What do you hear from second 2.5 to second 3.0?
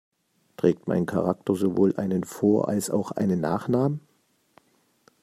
als